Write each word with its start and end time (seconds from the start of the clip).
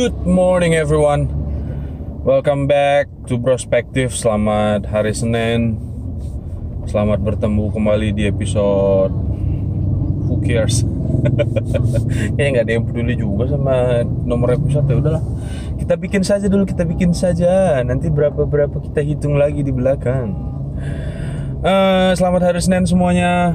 Good 0.00 0.24
morning 0.24 0.72
everyone. 0.72 1.28
Welcome 2.24 2.64
back 2.64 3.12
to 3.28 3.36
Prospective 3.36 4.16
Selamat 4.16 4.88
hari 4.88 5.12
Senin. 5.12 5.76
Selamat 6.88 7.20
bertemu 7.20 7.68
kembali 7.68 8.08
di 8.16 8.24
episode 8.24 9.12
Who 10.24 10.40
cares? 10.40 10.88
Kayaknya 12.32 12.48
nggak 12.48 12.64
ada 12.64 12.72
yang 12.72 12.84
peduli 12.88 13.12
juga 13.12 13.52
sama 13.52 14.00
nomor 14.24 14.56
episode 14.56 14.88
ya 14.88 14.96
udahlah. 15.04 15.24
Kita 15.76 16.00
bikin 16.00 16.24
saja 16.24 16.48
dulu, 16.48 16.64
kita 16.64 16.88
bikin 16.88 17.12
saja. 17.12 17.84
Nanti 17.84 18.08
berapa-berapa 18.08 18.80
kita 18.80 19.04
hitung 19.04 19.36
lagi 19.36 19.60
di 19.60 19.68
belakang. 19.68 20.32
Eh, 21.60 22.16
Selamat 22.16 22.48
hari 22.48 22.64
Senin 22.64 22.88
semuanya. 22.88 23.52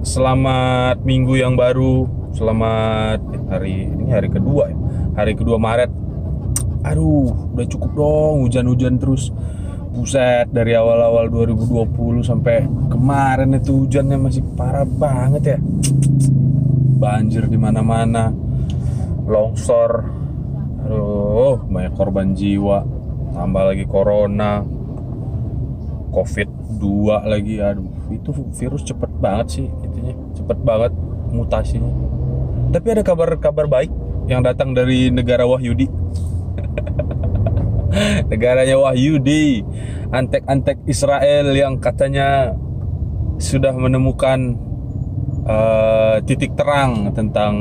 Selamat 0.00 1.04
minggu 1.04 1.36
yang 1.36 1.52
baru. 1.52 2.08
Selamat 2.32 3.20
eh, 3.32 3.44
hari 3.48 3.88
ini 3.88 4.12
hari 4.12 4.28
kedua 4.28 4.68
ya 4.68 4.76
Hari 5.16 5.32
kedua 5.32 5.56
Maret. 5.56 5.88
Aduh 6.84 7.56
udah 7.56 7.66
cukup 7.72 7.90
dong 7.96 8.44
hujan-hujan 8.44 9.00
terus. 9.00 9.32
Buset 9.96 10.52
dari 10.52 10.76
awal-awal 10.76 11.32
2020 11.32 12.20
sampai 12.20 12.68
kemarin 12.92 13.56
itu 13.56 13.88
hujannya 13.88 14.20
masih 14.20 14.44
parah 14.52 14.84
banget 14.84 15.56
ya. 15.56 15.58
Banjir 17.00 17.48
di 17.48 17.56
mana-mana 17.56 18.28
Longsor. 19.24 20.04
Aduh 20.84 21.64
banyak 21.64 21.96
korban 21.96 22.36
jiwa. 22.36 22.84
Tambah 23.32 23.72
lagi 23.72 23.88
corona. 23.88 24.60
Covid 26.12 26.76
2 26.76 27.24
lagi 27.24 27.56
aduh. 27.64 27.88
Itu 28.12 28.36
virus 28.52 28.84
cepet 28.84 29.08
banget 29.16 29.46
sih 29.48 29.66
itunya. 29.80 30.12
Cepet 30.36 30.60
banget 30.60 30.92
mutasinya. 31.32 31.88
Tapi 32.68 32.86
ada 32.92 33.00
kabar-kabar 33.00 33.64
baik 33.64 34.04
yang 34.26 34.42
datang 34.42 34.74
dari 34.74 35.10
negara 35.10 35.46
Wahyudi. 35.46 35.86
Negaranya 38.30 38.76
Wahyudi 38.76 39.62
antek-antek 40.10 40.82
Israel 40.86 41.50
yang 41.54 41.78
katanya 41.82 42.54
sudah 43.38 43.72
menemukan 43.74 44.58
eh, 45.46 46.16
titik 46.26 46.54
terang 46.58 47.14
tentang 47.14 47.54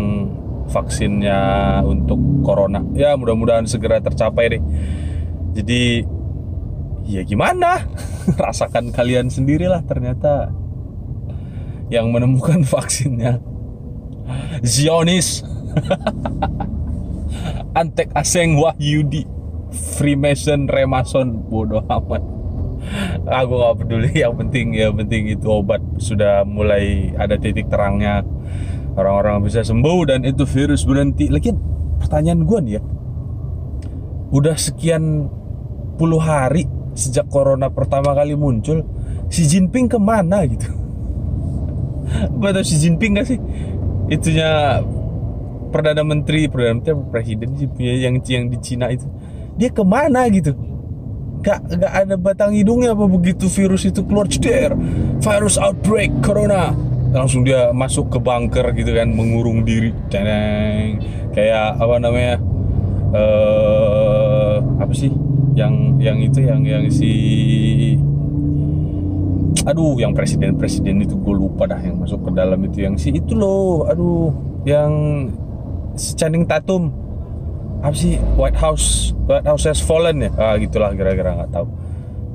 vaksinnya 0.69 1.81
untuk 1.86 2.17
corona. 2.41 2.81
Ya 2.97 3.13
mudah-mudahan 3.13 3.69
segera 3.69 4.02
tercapai 4.02 4.58
deh. 4.58 4.63
Jadi 5.55 6.03
ya 7.05 7.21
gimana? 7.21 7.86
Rasakan 8.45 8.89
kalian 8.89 9.30
sendirilah 9.30 9.86
ternyata 9.86 10.49
yang 11.93 12.09
menemukan 12.09 12.66
vaksinnya. 12.73 13.39
Zionis 14.66 15.45
Antek 17.80 18.16
Aseng 18.16 18.56
Wahyudi 18.56 19.28
Freemason 20.00 20.72
Remason. 20.72 21.44
Bodoh 21.48 21.84
amat. 21.86 22.23
Aku 23.26 23.58
nggak 23.58 23.76
peduli 23.82 24.12
yang 24.22 24.38
penting 24.38 24.78
ya 24.78 24.94
penting 24.94 25.34
itu 25.34 25.50
obat 25.50 25.82
sudah 25.98 26.45
mulai 26.45 27.12
ada 27.17 27.36
titik 27.36 27.67
terangnya. 27.67 28.23
Orang-orang 28.95 29.44
bisa 29.44 29.59
sembuh 29.59 30.08
dan 30.08 30.23
itu 30.23 30.48
virus 30.48 30.88
berhenti. 30.88 31.28
Lagi 31.28 31.52
pertanyaan 32.00 32.48
gue 32.48 32.60
nih 32.64 32.73
ya. 32.80 32.82
Udah 34.32 34.56
sekian 34.56 35.28
puluh 36.00 36.23
hari 36.23 36.64
sejak 36.95 37.28
corona 37.28 37.67
pertama 37.67 38.16
kali 38.16 38.39
muncul 38.39 38.88
Xi 39.28 39.52
Jinping 39.52 39.92
ke 39.92 40.00
mana 40.00 40.48
gitu? 40.48 40.72
Gue 42.39 42.50
tau 42.56 42.64
Xi 42.64 42.80
Jinping 42.80 43.20
gak 43.20 43.28
sih? 43.28 43.39
Itunya 44.08 44.80
perdana 45.76 46.08
menteri 46.08 46.48
perdana 46.48 46.80
menteri 46.80 46.95
apa 46.95 47.04
presiden 47.11 47.52
sih 47.60 47.67
yang 47.76 48.23
yang 48.23 48.48
di 48.48 48.58
Cina 48.64 48.88
itu? 48.88 49.04
Dia 49.60 49.67
ke 49.76 49.83
mana 49.83 50.23
gitu? 50.32 50.55
Gak 51.44 51.67
gak 51.67 51.94
ada 52.08 52.16
batang 52.16 52.55
hidungnya 52.55 52.95
apa 52.95 53.04
begitu 53.11 53.52
virus 53.52 53.83
itu 53.83 53.99
keluar 54.08 54.32
ceder 54.32 54.72
virus 55.20 55.60
outbreak 55.60 56.16
corona. 56.23 56.72
Langsung 57.11 57.44
dia 57.44 57.76
masuk 57.76 58.08
ke 58.08 58.23
bunker 58.23 58.72
gitu 58.72 58.95
kan 58.95 59.11
mengurung 59.11 59.67
diri. 59.67 59.92
Teneng. 60.08 61.04
kayak 61.36 61.76
apa 61.76 61.95
namanya 61.99 62.39
eh 63.11 64.55
apa 64.80 64.94
sih? 64.95 65.11
Yang 65.60 65.76
yang 65.99 66.17
itu 66.23 66.39
yang 66.39 66.61
yang 66.64 66.83
si 66.88 67.11
aduh 69.67 69.99
yang 69.99 70.16
presiden 70.16 70.55
presiden 70.55 71.04
itu 71.04 71.16
gue 71.20 71.36
lupa 71.36 71.67
dah 71.67 71.80
yang 71.83 71.99
masuk 71.99 72.23
ke 72.23 72.32
dalam 72.32 72.64
itu. 72.64 72.88
Yang 72.88 72.95
si 73.04 73.10
itu 73.20 73.36
loh 73.36 73.83
aduh. 73.92 74.32
Yang 74.64 74.92
Channing 75.95 76.44
Tatum. 76.44 76.92
Apa 77.80 77.95
sih? 77.95 78.20
White 78.36 78.60
House 78.60 79.16
White 79.26 79.48
House 79.48 79.64
has 79.67 79.80
fallen 79.80 80.28
ya? 80.28 80.32
Ah 80.36 80.56
gitulah 80.60 80.92
kira-kira 80.92 81.39
nggak 81.39 81.52
tahu. 81.56 81.67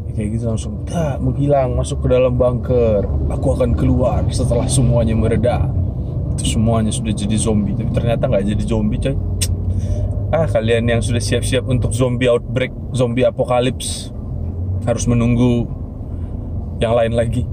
Ya, 0.08 0.10
kayak 0.16 0.28
gitu 0.36 0.44
langsung 0.50 0.72
tak 0.88 1.20
menghilang 1.22 1.76
masuk 1.76 2.02
ke 2.02 2.08
dalam 2.08 2.34
bunker. 2.40 3.04
Aku 3.30 3.54
akan 3.54 3.76
keluar 3.76 4.24
setelah 4.32 4.66
semuanya 4.66 5.14
mereda 5.14 5.68
itu 6.30 6.56
semuanya 6.56 6.94
sudah 6.94 7.12
jadi 7.12 7.36
zombie 7.36 7.74
tapi 7.76 7.90
ternyata 7.92 8.24
nggak 8.30 8.44
jadi 8.56 8.62
zombie 8.64 9.00
coy. 9.02 9.16
Ah 10.30 10.46
kalian 10.46 10.86
yang 10.86 11.02
sudah 11.02 11.18
siap-siap 11.18 11.66
untuk 11.66 11.90
zombie 11.90 12.30
outbreak 12.30 12.70
zombie 12.94 13.26
apokalips 13.26 14.14
harus 14.86 15.04
menunggu 15.04 15.68
yang 16.80 16.96
lain 16.96 17.12
lagi. 17.12 17.44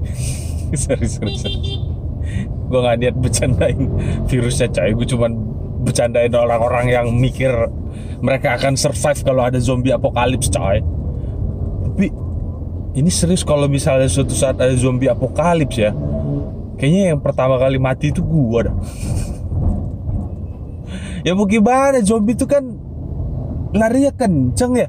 Serius 0.72 1.20
serius 1.20 1.42
gue 2.68 2.76
nggak 2.76 2.96
niat 3.00 3.16
bercandain 3.16 3.88
virusnya 4.28 4.68
coy. 4.72 4.90
Gue 4.94 5.06
cuman 5.08 5.32
bercandain 5.88 6.28
orang-orang 6.36 6.92
yang 6.92 7.06
mikir 7.16 7.48
mereka 8.20 8.60
akan 8.60 8.76
survive 8.76 9.24
kalau 9.24 9.48
ada 9.48 9.56
zombie 9.56 9.96
apokalips 9.96 10.52
coy. 10.52 10.84
Tapi 11.88 12.06
ini 13.00 13.08
serius 13.08 13.40
kalau 13.40 13.64
misalnya 13.64 14.04
suatu 14.04 14.36
saat 14.36 14.60
ada 14.60 14.76
zombie 14.76 15.08
apokalips 15.08 15.80
ya. 15.80 15.96
Kayaknya 16.76 17.16
yang 17.16 17.20
pertama 17.24 17.56
kali 17.56 17.80
mati 17.80 18.12
itu 18.12 18.20
gua 18.20 18.68
dah. 18.68 18.76
Ya 21.26 21.34
mau 21.34 21.50
gimana 21.50 21.98
zombie 21.98 22.38
itu 22.38 22.46
kan 22.46 22.62
larinya 23.74 24.14
kenceng 24.14 24.78
ya. 24.78 24.88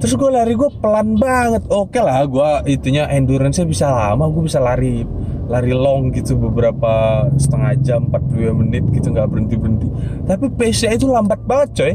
Terus 0.00 0.16
gue 0.16 0.30
lari 0.32 0.56
gue 0.56 0.70
pelan 0.80 1.20
banget. 1.20 1.68
Oke 1.68 2.00
lah 2.00 2.24
gue 2.24 2.72
itunya 2.72 3.04
endurance 3.12 3.60
bisa 3.68 3.92
lama 3.92 4.32
gue 4.32 4.42
bisa 4.48 4.58
lari 4.64 5.04
lari 5.48 5.72
long 5.72 6.12
gitu 6.12 6.36
beberapa 6.36 7.24
setengah 7.40 7.72
jam 7.80 8.12
42 8.12 8.52
menit 8.52 8.84
gitu 8.92 9.08
nggak 9.10 9.28
berhenti 9.32 9.56
berhenti 9.56 9.88
tapi 10.28 10.52
pace 10.52 10.84
nya 10.84 11.00
itu 11.00 11.08
lambat 11.08 11.40
banget 11.48 11.68
coy. 11.72 11.92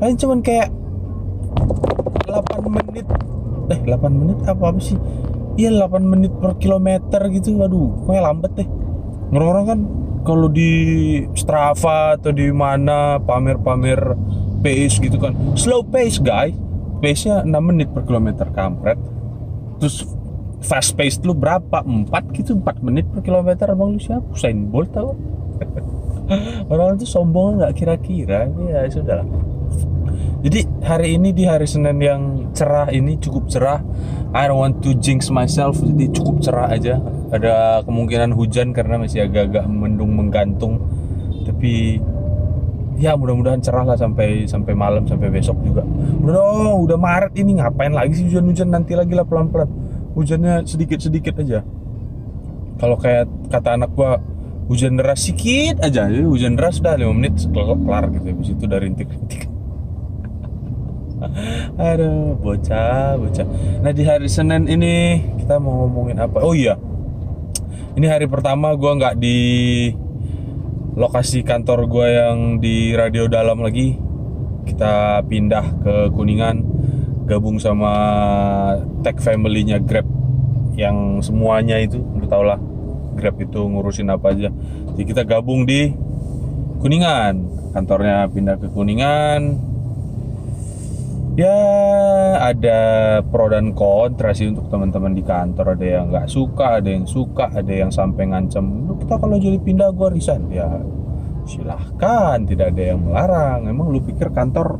Paling 0.00 0.16
cuman 0.16 0.38
kayak 0.40 0.68
8 2.24 2.64
menit. 2.64 3.06
Eh 3.68 3.80
8 3.84 4.08
menit 4.08 4.38
apa 4.48 4.72
apa 4.72 4.80
sih? 4.80 4.96
Iya 5.60 5.84
8 5.84 6.00
menit 6.00 6.32
per 6.40 6.56
kilometer 6.56 7.20
gitu. 7.28 7.60
Waduh 7.60 8.08
kayak 8.08 8.24
lambat 8.24 8.52
deh. 8.56 8.68
Orang-orang 9.36 9.64
kan 9.68 9.80
kalau 10.24 10.48
di 10.48 10.72
Strava 11.36 12.16
atau 12.16 12.32
di 12.32 12.48
mana 12.48 13.20
pamer-pamer 13.20 14.16
pace 14.64 14.96
gitu 14.96 15.20
kan. 15.20 15.36
Slow 15.52 15.84
pace 15.84 16.16
guys 16.24 16.56
pace 17.04 17.28
nya 17.28 17.44
6 17.44 17.52
menit 17.68 17.92
per 17.92 18.08
kilometer 18.08 18.48
kampret. 18.56 18.96
Terus 19.76 20.08
fast 20.60 20.98
pace 20.98 21.22
lu 21.22 21.34
berapa 21.34 21.84
4 21.86 22.10
gitu 22.34 22.58
4 22.58 22.86
menit 22.86 23.06
per 23.10 23.22
kilometer 23.22 23.70
abang 23.70 23.94
lu 23.94 24.00
siapa 24.00 24.26
Usain 24.34 24.58
Bolt 24.68 24.90
tau 24.90 25.14
orang 26.72 26.98
itu 26.98 27.06
sombong 27.06 27.62
nggak 27.62 27.72
kira-kira 27.78 28.50
ya 28.68 28.86
sudah 28.90 29.22
lah 29.22 29.28
jadi 30.38 30.62
hari 30.86 31.18
ini 31.18 31.34
di 31.34 31.42
hari 31.50 31.66
Senin 31.66 31.98
yang 31.98 32.22
cerah 32.54 32.86
ini 32.94 33.18
cukup 33.18 33.50
cerah. 33.50 33.82
I 34.30 34.46
don't 34.46 34.62
want 34.62 34.78
to 34.86 34.94
jinx 34.94 35.34
myself. 35.34 35.82
Jadi 35.82 36.14
cukup 36.14 36.38
cerah 36.38 36.70
aja. 36.70 37.02
Ada 37.34 37.82
kemungkinan 37.82 38.30
hujan 38.38 38.70
karena 38.70 39.02
masih 39.02 39.26
agak-agak 39.26 39.66
mendung 39.66 40.14
menggantung. 40.14 40.78
Tapi 41.42 41.98
ya 43.02 43.18
mudah-mudahan 43.18 43.58
cerah 43.58 43.82
lah 43.82 43.98
sampai 43.98 44.46
sampai 44.46 44.78
malam 44.78 45.10
sampai 45.10 45.26
besok 45.26 45.58
juga. 45.66 45.82
Udah 46.22 46.34
dong, 46.38 46.86
udah 46.86 46.98
Maret 46.98 47.34
ini 47.34 47.58
ngapain 47.58 47.90
lagi 47.90 48.22
sih 48.22 48.30
hujan-hujan 48.30 48.70
nanti 48.70 48.94
lagi 48.94 49.18
lah 49.18 49.26
pelan-pelan. 49.26 49.66
Hujannya 50.18 50.66
sedikit-sedikit 50.66 51.38
aja. 51.38 51.62
Kalau 52.82 52.98
kayak 52.98 53.30
kata 53.54 53.78
anak 53.78 53.94
gua 53.94 54.18
hujan 54.66 54.98
deras 54.98 55.22
sedikit 55.22 55.78
aja, 55.78 56.10
jadi 56.10 56.26
hujan 56.26 56.58
deras 56.58 56.82
udah 56.82 56.98
5 56.98 57.14
menit 57.14 57.34
kelar 57.54 58.10
gitu. 58.10 58.26
Habis 58.26 58.48
itu 58.50 58.64
dari 58.66 58.90
rintik-rintik. 58.90 59.46
Aduh, 61.78 62.34
bocah, 62.38 63.14
bocah. 63.18 63.46
Nah 63.82 63.90
di 63.94 64.02
hari 64.02 64.26
Senin 64.26 64.66
ini 64.66 65.22
kita 65.38 65.58
mau 65.62 65.86
ngomongin 65.86 66.18
apa? 66.18 66.42
Oh 66.42 66.54
iya, 66.54 66.78
ini 67.98 68.06
hari 68.06 68.30
pertama 68.30 68.74
gue 68.78 68.92
nggak 68.94 69.16
di 69.18 69.38
lokasi 70.94 71.42
kantor 71.42 71.90
gue 71.90 72.06
yang 72.10 72.38
di 72.62 72.94
radio 72.94 73.26
dalam 73.26 73.58
lagi. 73.62 73.98
Kita 74.68 75.24
pindah 75.24 75.80
ke 75.80 75.94
Kuningan, 76.12 76.60
gabung 77.28 77.60
sama 77.60 77.92
tech 79.04 79.20
family-nya 79.20 79.84
Grab 79.84 80.08
yang 80.78 81.20
semuanya 81.20 81.76
itu, 81.76 82.00
lu 82.00 82.24
tau 82.24 82.40
lah 82.40 82.56
Grab 83.18 83.36
itu 83.42 83.60
ngurusin 83.60 84.08
apa 84.08 84.32
aja. 84.32 84.48
Jadi 84.94 85.02
kita 85.04 85.22
gabung 85.28 85.68
di 85.68 85.90
Kuningan. 86.78 87.34
Kantornya 87.74 88.30
pindah 88.30 88.56
ke 88.56 88.70
Kuningan. 88.70 89.58
Ya 91.38 91.54
ada 92.42 92.80
pro 93.22 93.46
dan 93.46 93.70
kontra 93.70 94.34
sih 94.34 94.50
untuk 94.50 94.70
teman-teman 94.70 95.14
di 95.14 95.22
kantor. 95.22 95.78
Ada 95.78 95.86
yang 95.86 96.04
nggak 96.10 96.26
suka 96.26 96.82
ada 96.82 96.90
yang 96.90 97.06
suka 97.06 97.50
ada 97.50 97.70
yang 97.70 97.90
sampai 97.90 98.26
ngancem. 98.30 98.90
Lu 98.90 98.98
kita 98.98 99.18
kalau 99.18 99.38
jadi 99.38 99.58
pindah 99.58 99.90
gua 99.94 100.10
resign. 100.10 100.50
Ya 100.50 100.66
silahkan. 101.46 102.42
Tidak 102.42 102.74
ada 102.74 102.82
yang 102.94 103.02
melarang. 103.02 103.66
Emang 103.70 103.90
lu 103.90 104.02
pikir 104.02 104.30
kantor 104.30 104.78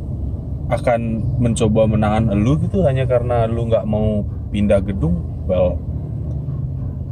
akan 0.68 1.00
mencoba 1.40 1.88
menahan 1.88 2.28
lu 2.36 2.60
gitu 2.60 2.84
hanya 2.84 3.08
karena 3.08 3.48
lu 3.48 3.68
nggak 3.68 3.88
mau 3.88 4.20
pindah 4.52 4.84
gedung 4.84 5.16
well 5.48 5.80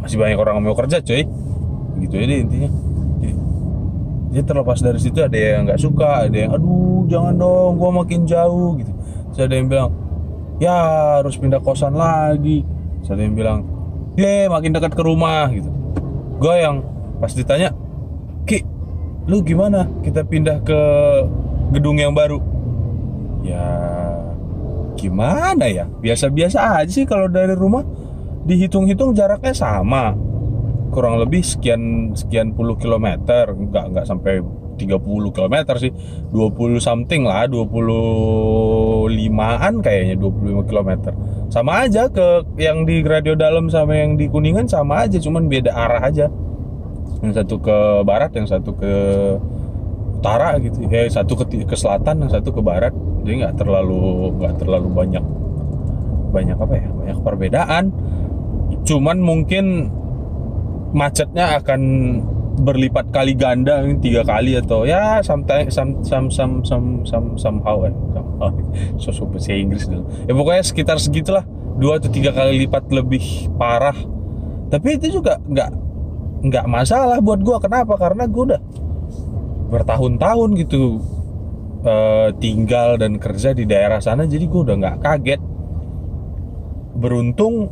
masih 0.07 0.21
banyak 0.21 0.39
orang 0.39 0.61
yang 0.61 0.71
mau 0.71 0.79
kerja 0.79 1.03
coy. 1.03 1.27
Gitu 1.99 2.15
aja 2.15 2.27
deh 2.29 2.39
intinya. 2.45 2.71
Jadi, 3.19 3.35
jadi 4.31 4.43
terlepas 4.47 4.79
dari 4.79 5.01
situ 5.01 5.19
ada 5.19 5.35
yang 5.35 5.67
nggak 5.67 5.81
suka 5.81 6.29
ada 6.29 6.37
yang 6.37 6.53
aduh 6.55 7.09
jangan 7.11 7.35
dong 7.35 7.81
gua 7.81 7.91
makin 7.91 8.23
jauh 8.23 8.77
gitu. 8.79 8.93
Terus 9.33 9.41
ada 9.51 9.55
yang 9.57 9.67
bilang 9.67 9.91
ya 10.63 10.77
harus 11.19 11.35
pindah 11.41 11.59
kosan 11.59 11.97
lagi. 11.97 12.63
Terus 13.03 13.11
ada 13.11 13.23
yang 13.25 13.35
bilang 13.35 13.59
ye 14.15 14.47
makin 14.47 14.77
dekat 14.77 14.95
ke 14.95 15.03
rumah 15.03 15.51
gitu. 15.51 15.69
Gue 16.37 16.55
yang 16.61 16.85
pas 17.17 17.33
ditanya 17.33 17.73
ki 18.45 18.63
lu 19.27 19.43
gimana? 19.43 19.89
Kita 20.05 20.23
pindah 20.23 20.63
ke 20.63 20.81
gedung 21.75 21.99
yang 21.99 22.15
baru 22.15 22.56
ya 23.47 23.67
gimana 24.99 25.71
ya? 25.71 25.87
Biasa-biasa 25.87 26.83
aja 26.83 26.91
sih 26.91 27.07
kalau 27.07 27.31
dari 27.31 27.55
rumah. 27.55 27.87
Dihitung-hitung 28.47 29.15
jaraknya 29.15 29.55
sama. 29.55 30.15
Kurang 30.95 31.19
lebih 31.19 31.43
sekian 31.43 32.15
sekian 32.15 32.55
puluh 32.55 32.79
kilometer. 32.79 33.51
Nggak 33.55 33.85
nggak 33.95 34.07
sampai 34.07 34.39
30 34.77 35.33
km 35.33 35.57
sih. 35.81 35.89
20 36.31 36.79
something 36.79 37.25
lah 37.25 37.49
25an 37.49 39.81
kayaknya 39.81 40.21
25 40.21 40.69
km 40.69 40.91
sama 41.49 41.89
aja 41.89 42.13
ke 42.13 42.45
yang 42.61 42.85
di 42.85 43.01
radio 43.07 43.39
dalam 43.39 43.71
sama 43.73 43.97
yang 43.97 44.19
di 44.19 44.29
kuningan 44.29 44.69
sama 44.69 45.09
aja 45.09 45.17
cuman 45.17 45.49
beda 45.49 45.73
arah 45.73 46.03
aja. 46.07 46.29
Yang 47.25 47.33
satu 47.43 47.57
ke 47.65 48.05
barat 48.05 48.31
yang 48.37 48.47
satu 48.47 48.77
ke 48.77 48.95
utara 50.27 50.59
gitu. 50.59 50.77
Ya 50.91 51.07
satu 51.07 51.33
ke, 51.39 51.45
ke 51.63 51.77
selatan 51.79 52.27
yang 52.27 52.31
satu 52.35 52.51
ke 52.51 52.59
barat. 52.59 52.91
Jadi 53.23 53.47
nggak 53.47 53.55
terlalu 53.63 54.35
nggak 54.43 54.55
terlalu 54.59 54.89
banyak 54.91 55.25
banyak 56.35 56.59
apa 56.59 56.75
ya 56.75 56.89
banyak 56.91 57.19
perbedaan. 57.23 57.85
Cuman 58.83 59.23
mungkin 59.23 59.95
macetnya 60.91 61.63
akan 61.63 61.81
berlipat 62.57 63.13
kali 63.13 63.37
ganda 63.37 63.85
ini 63.85 64.01
tiga 64.01 64.25
kali 64.25 64.57
atau 64.57 64.89
ya 64.89 65.21
sometimes 65.21 65.77
some 65.77 66.01
some 66.01 66.33
some 66.33 66.65
some 66.65 67.05
some 67.05 67.29
somehow 67.39 67.85
somehow. 67.87 68.51
So, 69.01 69.25
bahasa 69.29 69.57
Inggris 69.57 69.89
dulu. 69.89 70.05
Ya 70.29 70.33
pokoknya 70.37 70.63
sekitar 70.65 70.97
segitulah. 71.01 71.45
Dua 71.77 72.01
atau 72.01 72.09
tiga 72.09 72.33
kali 72.33 72.65
lipat 72.65 72.89
lebih 72.89 73.53
parah. 73.61 73.97
Tapi 74.73 74.97
itu 74.97 75.21
juga 75.21 75.37
nggak 75.45 75.71
nggak 76.49 76.67
masalah 76.69 77.21
buat 77.21 77.41
gua. 77.45 77.61
Kenapa? 77.61 77.97
Karena 78.01 78.25
gua 78.25 78.57
udah 78.57 78.61
bertahun-tahun 79.67 80.51
gitu 80.63 81.03
uh, 81.83 82.31
tinggal 82.39 82.99
dan 82.99 83.19
kerja 83.19 83.53
di 83.53 83.67
daerah 83.67 83.99
sana 83.99 84.25
jadi 84.25 84.47
gua 84.47 84.61
udah 84.67 84.77
nggak 84.79 84.99
kaget. 85.03 85.43
Beruntung 86.97 87.71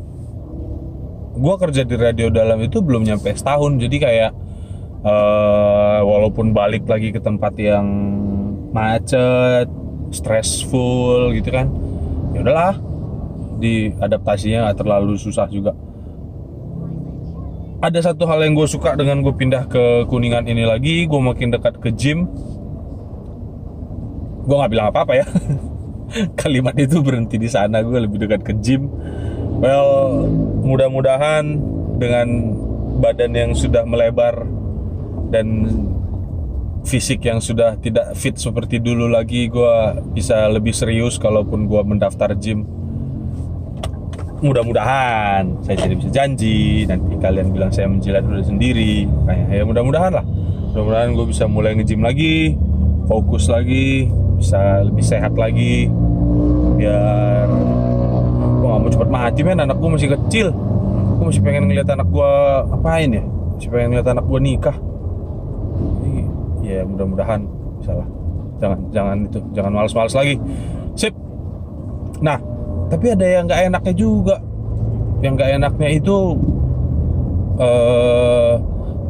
gua 1.34 1.54
kerja 1.58 1.82
di 1.82 1.96
radio 1.98 2.30
dalam 2.30 2.60
itu 2.62 2.78
belum 2.82 3.06
nyampe 3.06 3.34
setahun 3.34 3.78
jadi 3.82 3.96
kayak 3.98 4.32
uh, 5.04 6.00
walaupun 6.02 6.54
balik 6.54 6.86
lagi 6.86 7.10
ke 7.10 7.18
tempat 7.18 7.54
yang 7.58 7.86
macet 8.74 9.70
stressful 10.10 11.30
gitu 11.34 11.50
kan 11.50 11.70
ya 12.34 12.42
udahlah 12.42 12.74
di 13.58 13.94
adaptasinya 13.94 14.70
nggak 14.70 14.78
terlalu 14.82 15.14
susah 15.14 15.46
juga 15.46 15.74
ada 17.84 18.00
satu 18.00 18.24
hal 18.24 18.40
yang 18.40 18.56
gue 18.56 18.64
suka 18.64 18.96
dengan 18.96 19.20
gue 19.20 19.34
pindah 19.36 19.68
ke 19.68 20.08
kuningan 20.08 20.48
ini 20.48 20.64
lagi 20.64 21.04
gue 21.04 21.20
makin 21.20 21.52
dekat 21.52 21.76
ke 21.84 21.92
gym. 21.92 22.24
Gue 24.48 24.56
nggak 24.56 24.72
bilang 24.72 24.88
apa 24.88 25.04
apa 25.04 25.12
ya. 25.20 25.26
Kalimat 26.40 26.72
itu 26.80 27.04
berhenti 27.04 27.36
di 27.36 27.48
sana 27.52 27.84
gue 27.84 27.98
lebih 28.00 28.24
dekat 28.24 28.40
ke 28.40 28.56
gym. 28.56 28.88
Well 29.60 30.24
mudah-mudahan 30.64 31.44
dengan 32.00 32.56
badan 33.04 33.36
yang 33.36 33.52
sudah 33.52 33.84
melebar 33.84 34.48
dan 35.28 35.68
fisik 36.88 37.20
yang 37.28 37.44
sudah 37.44 37.76
tidak 37.84 38.16
fit 38.16 38.36
seperti 38.40 38.80
dulu 38.80 39.12
lagi 39.12 39.52
gue 39.52 39.76
bisa 40.16 40.48
lebih 40.48 40.72
serius 40.72 41.20
kalaupun 41.20 41.68
gue 41.68 41.80
mendaftar 41.84 42.32
gym 42.36 42.64
mudah-mudahan 44.42 45.44
saya 45.62 45.76
tidak 45.78 46.02
bisa 46.02 46.10
janji. 46.10 46.88
Nanti 46.88 47.14
kalian 47.20 47.52
bilang 47.54 47.70
saya 47.70 47.86
menjilat 47.86 48.24
dulu 48.26 48.42
sendiri. 48.42 49.06
Kayak 49.28 49.46
ya 49.52 49.62
mudah-mudahan 49.62 50.12
lah. 50.18 50.24
Mudah-mudahan 50.74 51.14
gue 51.14 51.26
bisa 51.30 51.44
mulai 51.46 51.78
nge-gym 51.78 52.02
lagi 52.02 52.58
fokus 53.04 53.52
lagi 53.52 54.10
bisa 54.40 54.82
lebih 54.82 55.04
sehat 55.04 55.36
lagi. 55.38 55.86
Biar 56.74 57.46
gue 58.58 58.66
gak 58.66 58.80
mau 58.80 58.90
cepet 58.90 59.08
mati 59.12 59.40
men. 59.46 59.62
Anak 59.62 59.76
gue 59.78 59.90
masih 59.92 60.08
kecil. 60.18 60.48
Gue 61.20 61.24
masih 61.30 61.42
pengen 61.44 61.70
ngeliat 61.70 61.88
anak 61.94 62.08
gue 62.10 62.32
apain 62.74 63.10
ya? 63.12 63.22
Masih 63.54 63.68
pengen 63.70 63.88
ngeliat 63.94 64.08
anak 64.10 64.24
gue 64.26 64.40
nikah. 64.42 64.76
Ya 66.64 66.80
mudah-mudahan 66.82 67.44
bisa 67.78 67.92
lah. 67.92 68.08
Jangan 68.58 68.78
jangan 68.90 69.16
itu 69.28 69.38
jangan 69.52 69.72
males-males 69.76 70.14
lagi. 70.16 70.34
Sip. 70.96 71.12
Nah 72.24 72.53
tapi 72.94 73.10
ada 73.10 73.26
yang 73.26 73.50
nggak 73.50 73.74
enaknya 73.74 73.94
juga. 73.98 74.36
Yang 75.18 75.32
nggak 75.34 75.50
enaknya 75.58 75.88
itu 75.98 76.16
uh, 77.58 78.54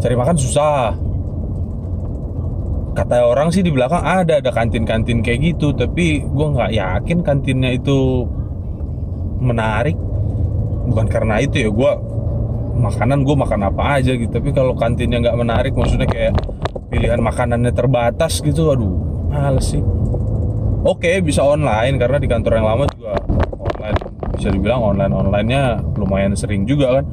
cari 0.00 0.16
makan 0.16 0.36
susah. 0.40 0.96
Kata 2.96 3.28
orang 3.28 3.52
sih 3.52 3.60
di 3.60 3.68
belakang 3.68 4.00
ada 4.00 4.40
ada 4.40 4.48
kantin-kantin 4.48 5.20
kayak 5.20 5.52
gitu. 5.52 5.76
Tapi 5.76 6.24
gue 6.24 6.46
nggak 6.56 6.72
yakin 6.72 7.20
kantinnya 7.20 7.76
itu 7.76 8.24
menarik. 9.44 10.00
Bukan 10.88 11.04
karena 11.12 11.44
itu 11.44 11.68
ya 11.68 11.68
gue 11.68 11.92
makanan 12.80 13.20
gue 13.20 13.36
makan 13.36 13.60
apa 13.68 14.00
aja 14.00 14.16
gitu. 14.16 14.32
Tapi 14.32 14.48
kalau 14.56 14.72
kantinnya 14.72 15.20
nggak 15.20 15.36
menarik 15.36 15.76
maksudnya 15.76 16.08
kayak 16.08 16.32
pilihan 16.88 17.20
makanannya 17.20 17.74
terbatas 17.76 18.40
gitu 18.40 18.72
aduh 18.72 18.96
males 19.28 19.76
sih. 19.76 19.84
Oke 20.88 21.20
bisa 21.20 21.44
online 21.44 22.00
karena 22.00 22.16
di 22.16 22.28
kantor 22.32 22.52
yang 22.56 22.68
lama 22.68 22.84
juga 22.88 23.43
bisa 24.36 24.50
dibilang 24.50 24.82
online 24.82 25.12
onlinenya 25.14 25.82
lumayan 25.96 26.34
sering 26.34 26.66
juga 26.66 27.00
kan. 27.00 27.04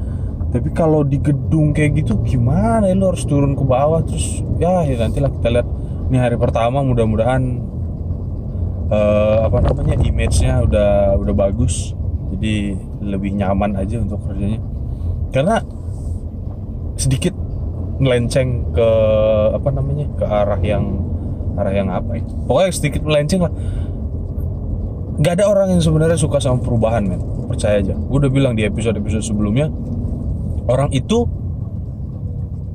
Tapi 0.52 0.68
kalau 0.76 1.00
di 1.00 1.16
gedung 1.16 1.72
kayak 1.72 2.04
gitu 2.04 2.20
gimana 2.26 2.84
ya? 2.84 2.94
Lo 2.98 3.14
harus 3.14 3.24
turun 3.24 3.56
ke 3.56 3.64
bawah 3.64 4.04
terus 4.04 4.44
ya, 4.60 4.84
ya 4.84 5.00
nanti 5.00 5.18
lah 5.22 5.32
kita 5.32 5.48
lihat. 5.48 5.68
Ini 6.12 6.16
hari 6.20 6.36
pertama 6.36 6.84
mudah-mudahan 6.84 7.42
uh, 8.92 9.48
apa 9.48 9.58
namanya 9.64 9.96
image-nya 10.04 10.60
udah 10.68 11.16
udah 11.16 11.34
bagus. 11.34 11.96
Jadi 12.36 12.76
lebih 13.00 13.32
nyaman 13.36 13.80
aja 13.80 14.00
untuk 14.04 14.20
kerjanya. 14.28 14.60
Karena 15.32 15.56
sedikit 17.00 17.32
melenceng 17.96 18.76
ke 18.76 18.88
apa 19.56 19.68
namanya 19.72 20.06
ke 20.20 20.24
arah 20.28 20.60
yang 20.60 20.84
arah 21.56 21.72
yang 21.72 21.88
apa 21.88 22.20
ya? 22.20 22.24
Pokoknya 22.44 22.70
sedikit 22.76 23.02
melenceng 23.08 23.40
lah 23.48 23.52
nggak 25.22 25.38
ada 25.38 25.46
orang 25.46 25.78
yang 25.78 25.82
sebenarnya 25.82 26.18
suka 26.18 26.42
sama 26.42 26.58
perubahan 26.58 27.06
men. 27.06 27.22
Percaya 27.46 27.78
aja. 27.78 27.94
Gue 27.94 28.18
udah 28.18 28.32
bilang 28.34 28.58
di 28.58 28.66
episode 28.66 28.98
episode 28.98 29.22
sebelumnya 29.22 29.70
orang 30.66 30.90
itu 30.90 31.30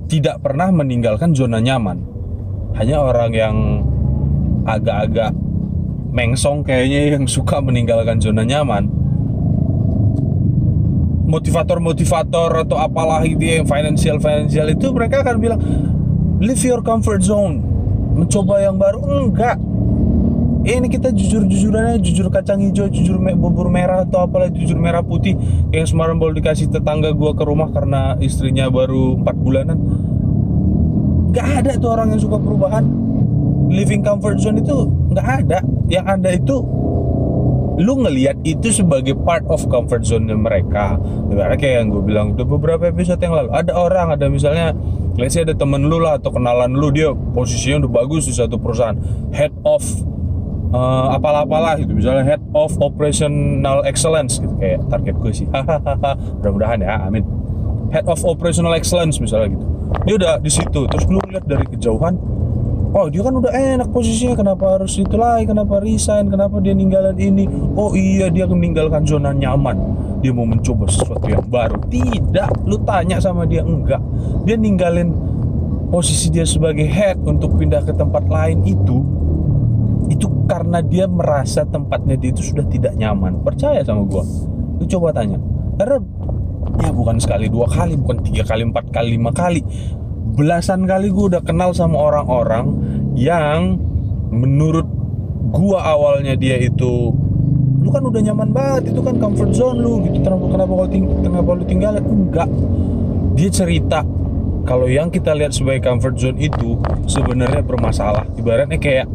tidak 0.08 0.40
pernah 0.40 0.72
meninggalkan 0.72 1.36
zona 1.36 1.60
nyaman. 1.60 2.00
Hanya 2.80 3.04
orang 3.04 3.32
yang 3.36 3.56
agak-agak 4.64 5.36
mengsong 6.16 6.64
kayaknya 6.64 7.20
yang 7.20 7.28
suka 7.28 7.60
meninggalkan 7.60 8.16
zona 8.24 8.48
nyaman. 8.48 8.88
Motivator-motivator 11.28 12.64
atau 12.64 12.80
apalah 12.80 13.20
gitu 13.28 13.44
ya, 13.44 13.60
yang 13.60 13.68
financial 13.68 14.16
financial 14.24 14.72
itu 14.72 14.88
mereka 14.96 15.28
akan 15.28 15.36
bilang 15.44 15.60
leave 16.40 16.64
your 16.64 16.80
comfort 16.80 17.20
zone. 17.20 17.60
Mencoba 18.16 18.64
yang 18.64 18.80
baru. 18.80 19.04
Enggak 19.04 19.60
ini 20.68 20.92
kita 20.92 21.16
jujur-jujurannya 21.16 22.04
jujur 22.04 22.28
kacang 22.28 22.60
hijau 22.60 22.92
jujur 22.92 23.16
me 23.16 23.32
bubur 23.32 23.72
merah 23.72 24.04
atau 24.04 24.28
apalah 24.28 24.52
jujur 24.52 24.76
merah 24.76 25.00
putih. 25.00 25.40
Yang 25.72 25.96
semalam 25.96 26.20
baru 26.20 26.36
dikasih 26.36 26.68
tetangga 26.68 27.16
gua 27.16 27.32
ke 27.32 27.48
rumah 27.48 27.72
karena 27.72 28.20
istrinya 28.20 28.68
baru 28.68 29.16
4 29.24 29.32
bulanan. 29.40 29.80
Nggak 31.32 31.48
ada 31.64 31.72
tuh 31.80 31.90
orang 31.96 32.12
yang 32.12 32.20
suka 32.20 32.36
perubahan. 32.36 32.84
Living 33.72 34.04
comfort 34.04 34.44
zone 34.44 34.60
itu 34.60 34.92
nggak 35.16 35.28
ada. 35.48 35.64
Yang 35.88 36.06
ada 36.20 36.30
itu 36.36 36.56
lu 37.78 37.94
ngelihat 38.02 38.42
itu 38.42 38.74
sebagai 38.74 39.14
part 39.22 39.46
of 39.48 39.64
comfort 39.72 40.04
zone 40.04 40.28
mereka. 40.36 41.00
Kayak 41.32 41.86
yang 41.86 41.88
gue 41.96 42.04
bilang 42.04 42.36
udah 42.36 42.44
beberapa 42.44 42.92
episode 42.92 43.22
yang 43.24 43.38
lalu 43.38 43.56
ada 43.56 43.72
orang 43.72 44.12
ada 44.18 44.28
misalnya 44.28 44.74
let's 45.16 45.38
say 45.38 45.46
ada 45.46 45.54
temen 45.54 45.86
lu 45.88 46.02
lah 46.02 46.18
atau 46.18 46.34
kenalan 46.34 46.74
lu 46.74 46.90
dia 46.90 47.14
posisinya 47.14 47.86
udah 47.86 47.92
bagus 48.04 48.28
di 48.28 48.34
satu 48.34 48.58
perusahaan. 48.60 48.98
Head 49.30 49.54
of 49.62 49.86
uh, 50.72 51.16
apalah-apalah 51.16 51.80
gitu. 51.80 51.94
Misalnya 51.96 52.24
head 52.24 52.44
of 52.56 52.74
operational 52.80 53.84
excellence 53.88 54.40
gitu. 54.42 54.54
Kayak 54.58 54.88
target 54.92 55.16
gue 55.20 55.34
sih. 55.34 55.48
Mudah-mudahan 56.42 56.80
ya. 56.82 57.08
Amin. 57.08 57.24
Head 57.94 58.08
of 58.08 58.20
operational 58.28 58.76
excellence 58.76 59.20
misalnya 59.22 59.56
gitu. 59.56 59.66
Dia 60.04 60.14
udah 60.20 60.34
di 60.44 60.52
situ. 60.52 60.82
Terus 60.88 61.06
lu 61.08 61.20
lihat 61.32 61.48
dari 61.48 61.64
kejauhan 61.68 62.20
oh 62.98 63.08
dia 63.12 63.22
kan 63.22 63.34
udah 63.38 63.52
enak 63.54 63.90
posisinya. 63.92 64.36
Kenapa 64.36 64.80
harus 64.80 64.98
itu 64.98 65.16
lagi? 65.16 65.48
Kenapa 65.48 65.80
resign? 65.80 66.32
Kenapa 66.32 66.58
dia 66.60 66.74
ninggalin 66.74 67.18
ini? 67.18 67.46
Oh 67.76 67.94
iya 67.94 68.32
dia 68.32 68.48
meninggalkan 68.48 69.04
zona 69.06 69.32
nyaman. 69.32 69.78
Dia 70.26 70.34
mau 70.34 70.50
mencoba 70.50 70.90
sesuatu 70.90 71.30
yang 71.30 71.46
baru. 71.46 71.78
Tidak. 71.88 72.66
Lu 72.66 72.82
tanya 72.84 73.22
sama 73.22 73.46
dia 73.46 73.62
enggak. 73.62 74.02
Dia 74.50 74.58
ninggalin 74.58 75.14
posisi 75.88 76.28
dia 76.28 76.44
sebagai 76.44 76.84
head 76.84 77.16
untuk 77.24 77.56
pindah 77.56 77.80
ke 77.86 77.96
tempat 77.96 78.28
lain 78.28 78.60
itu 78.68 79.17
itu 80.08 80.28
karena 80.48 80.80
dia 80.80 81.06
merasa 81.06 81.68
tempatnya 81.68 82.16
dia 82.16 82.32
itu 82.32 82.44
sudah 82.54 82.66
tidak 82.68 82.96
nyaman. 82.96 83.44
Percaya 83.44 83.84
sama 83.84 84.08
gua. 84.08 84.24
Lu 84.80 84.86
coba 84.88 85.12
tanya. 85.12 85.40
Karena 85.78 85.98
ya 86.84 86.92
bukan 86.94 87.18
sekali 87.20 87.48
dua 87.50 87.68
kali 87.68 87.98
bukan 87.98 88.22
tiga 88.24 88.44
kali 88.48 88.64
empat 88.68 88.90
kali 88.92 89.20
lima 89.20 89.32
kali. 89.36 89.62
Belasan 90.38 90.86
kali 90.86 91.10
gue 91.10 91.34
udah 91.34 91.42
kenal 91.42 91.74
sama 91.74 91.98
orang-orang 91.98 92.70
yang 93.18 93.82
menurut 94.30 94.86
gua 95.50 95.96
awalnya 95.96 96.38
dia 96.38 96.60
itu 96.60 97.16
lu 97.78 97.90
kan 97.94 98.04
udah 98.04 98.20
nyaman 98.20 98.52
banget 98.52 98.92
itu 98.92 99.00
kan 99.00 99.16
comfort 99.16 99.52
zone 99.56 99.80
lu 99.80 100.04
gitu. 100.04 100.20
Kenapa 100.20 100.46
kenapa 100.52 100.72
kalau 100.76 100.90
ting 100.92 101.06
kenapa 101.24 101.50
lu 101.56 101.64
tinggalin? 101.64 102.04
Enggak. 102.04 102.50
Dia 103.38 103.50
cerita 103.54 104.02
kalau 104.68 104.92
yang 104.92 105.08
kita 105.08 105.32
lihat 105.32 105.56
sebagai 105.56 105.88
comfort 105.88 106.20
zone 106.20 106.38
itu 106.42 106.76
sebenarnya 107.08 107.64
bermasalah. 107.64 108.28
Ibaratnya 108.36 108.76
kayak 108.76 109.08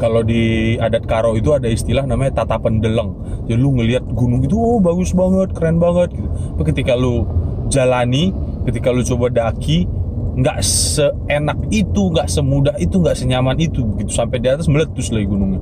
kalau 0.00 0.24
di 0.24 0.74
adat 0.80 1.04
Karo 1.04 1.36
itu 1.36 1.52
ada 1.52 1.68
istilah 1.68 2.08
namanya 2.08 2.42
tatapan 2.42 2.80
deleng 2.80 3.12
jadi 3.50 3.58
lu 3.58 3.74
ngelihat 3.74 4.06
gunung 4.14 4.46
itu 4.46 4.54
oh 4.54 4.78
bagus 4.78 5.10
banget 5.10 5.50
keren 5.58 5.82
banget. 5.82 6.14
Gitu 6.14 6.28
tapi 6.30 6.62
ketika 6.70 6.94
lu 6.94 7.26
jalani 7.66 8.30
ketika 8.62 8.94
lu 8.94 9.02
coba 9.02 9.26
daki 9.26 9.90
nggak 10.38 10.62
seenak 10.62 11.58
itu 11.74 12.14
nggak 12.14 12.30
semudah 12.30 12.78
itu 12.78 13.02
nggak 13.02 13.18
senyaman 13.18 13.58
itu. 13.58 13.82
Begitu 13.82 14.14
sampai 14.14 14.38
di 14.38 14.48
atas 14.54 14.70
meletus 14.70 15.10
lagi 15.10 15.26
gunungnya. 15.26 15.58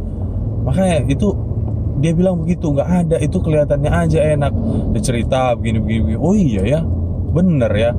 Makanya 0.69 1.09
itu 1.09 1.33
dia 2.05 2.13
bilang 2.13 2.45
begitu 2.45 2.69
nggak 2.77 2.89
ada 3.09 3.17
itu 3.25 3.41
kelihatannya 3.41 3.89
aja 3.89 4.19
enak. 4.37 4.53
Dia 4.93 5.01
cerita 5.01 5.57
begini, 5.57 5.79
begini. 5.81 6.21
oh 6.21 6.37
iya 6.37 6.63
ya 6.77 6.81
bener 7.29 7.73
ya 7.73 7.93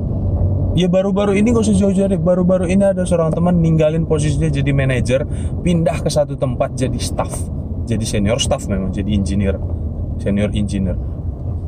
ya 0.78 0.86
baru-baru 0.86 1.34
ini 1.34 1.50
gak 1.50 1.66
usah 1.66 1.76
jauh-jauh 1.76 2.08
deh 2.10 2.20
baru-baru 2.20 2.70
ini 2.70 2.84
ada 2.86 3.02
seorang 3.02 3.34
teman 3.34 3.58
ninggalin 3.58 4.06
posisinya 4.06 4.50
jadi 4.50 4.70
manajer 4.70 5.20
pindah 5.62 5.98
ke 6.02 6.10
satu 6.10 6.38
tempat 6.38 6.74
jadi 6.78 6.98
staff. 7.00 7.32
Jadi 7.90 8.04
senior 8.06 8.38
staff 8.38 8.70
memang 8.70 8.94
jadi 8.94 9.10
engineer. 9.10 9.58
Senior 10.22 10.54
engineer. 10.54 10.94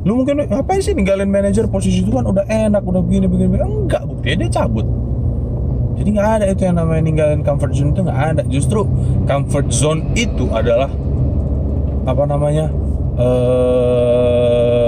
Lu 0.03 0.19
mungkin 0.19 0.43
apa 0.47 0.79
sih 0.79 0.95
ninggalin 0.95 1.27
manajer? 1.31 1.67
Posisi 1.67 2.03
itu 2.03 2.11
kan 2.11 2.27
udah 2.27 2.43
enak 2.47 2.83
udah 2.83 3.01
begini 3.03 3.27
begini, 3.27 3.55
begini. 3.55 3.87
enggak 3.87 4.03
buktinya 4.07 4.35
dia 4.43 4.49
cabut. 4.51 4.87
Jadi 5.93 6.09
nggak 6.09 6.29
ada 6.39 6.45
itu 6.49 6.61
yang 6.65 6.75
namanya 6.79 7.01
ninggalin 7.05 7.41
comfort 7.45 7.71
zone 7.71 7.91
itu 7.95 8.01
nggak 8.03 8.19
ada. 8.35 8.41
Justru 8.51 8.79
comfort 9.27 9.67
zone 9.71 10.01
itu 10.15 10.45
adalah 10.51 10.91
apa 12.03 12.23
namanya 12.27 12.67
eh 13.15 14.82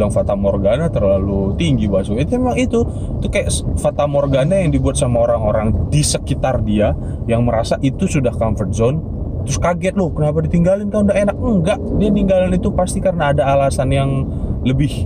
bilang 0.00 0.08
fata 0.16 0.32
morgana 0.32 0.88
terlalu 0.88 1.52
tinggi 1.60 1.84
bahasa 1.84 2.16
itu 2.16 2.40
memang 2.40 2.56
itu 2.56 2.80
itu 3.20 3.28
kayak 3.28 3.52
fata 3.76 4.08
morgana 4.08 4.56
yang 4.56 4.72
dibuat 4.72 4.96
sama 4.96 5.28
orang-orang 5.28 5.76
di 5.92 6.00
sekitar 6.00 6.64
dia 6.64 6.96
yang 7.28 7.44
merasa 7.44 7.76
itu 7.84 8.08
sudah 8.08 8.32
comfort 8.32 8.72
zone. 8.72 8.96
Terus 9.44 9.60
kaget 9.60 9.92
loh 10.00 10.08
kenapa 10.08 10.40
ditinggalin? 10.40 10.88
Kan 10.88 11.12
udah 11.12 11.16
enak? 11.20 11.36
Enggak 11.36 11.76
dia 12.00 12.08
ninggalin 12.08 12.56
itu 12.56 12.72
pasti 12.72 13.04
karena 13.04 13.36
ada 13.36 13.44
alasan 13.44 13.92
yang 13.92 14.24
lebih. 14.64 15.04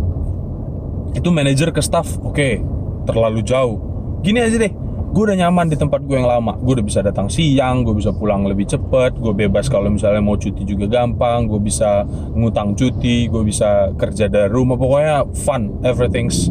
Itu 1.18 1.34
manajer 1.34 1.74
ke 1.74 1.82
staff 1.82 2.14
oke 2.22 2.38
okay, 2.38 2.62
terlalu 3.02 3.42
jauh. 3.42 3.82
Gini 4.22 4.38
aja 4.38 4.54
deh 4.62 4.70
gue 5.14 5.30
udah 5.30 5.38
nyaman 5.46 5.70
di 5.70 5.78
tempat 5.78 6.02
gue 6.02 6.18
yang 6.18 6.26
lama. 6.26 6.58
Gue 6.58 6.82
udah 6.82 6.86
bisa 6.90 6.98
datang 6.98 7.30
siang 7.30 7.86
gue 7.86 7.94
bisa 7.94 8.10
pulang 8.10 8.42
lebih 8.50 8.66
cepet 8.66 9.14
gue 9.14 9.30
bebas 9.30 9.70
kalau 9.70 9.86
misalnya 9.86 10.18
mau 10.18 10.34
cuti 10.34 10.66
juga 10.66 10.90
gampang 10.90 11.46
gue 11.46 11.62
bisa 11.62 12.02
ngutang 12.34 12.74
cuti 12.74 13.30
gue 13.30 13.42
bisa 13.46 13.94
kerja 13.94 14.26
dari 14.26 14.50
rumah. 14.50 14.74
Pokoknya 14.74 15.22
fun 15.46 15.78
everything's 15.86 16.50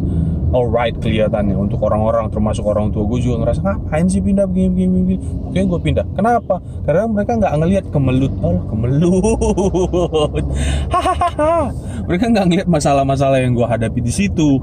alright 0.56 0.96
kelihatannya. 0.96 1.52
Untuk 1.60 1.84
orang-orang 1.84 2.32
termasuk 2.32 2.64
orang 2.64 2.88
tua 2.88 3.04
gue 3.04 3.20
juga 3.20 3.44
ngerasa 3.44 3.60
ngapain 3.60 4.08
sih 4.08 4.24
pindah 4.24 4.48
begini 4.48 4.72
begini, 4.72 4.96
begini. 4.96 5.20
oke 5.44 5.60
gue 5.60 5.80
pindah. 5.84 6.06
Kenapa? 6.16 6.56
Karena 6.88 7.04
mereka 7.04 7.32
nggak 7.36 7.54
ngelihat 7.60 7.84
kemelut. 7.92 8.32
Oh 8.40 8.58
kemelut. 8.72 10.44
Hahaha. 10.94 11.68
Mereka 12.08 12.24
nggak 12.32 12.44
ngelihat 12.48 12.68
masalah-masalah 12.72 13.44
yang 13.44 13.52
gue 13.52 13.66
hadapi 13.68 14.00
di 14.00 14.08
situ. 14.08 14.56